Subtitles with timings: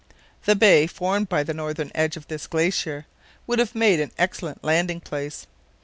[0.45, 3.05] The bay formed by the northern edge of this glacier
[3.45, 5.45] would have made an excellent landing place.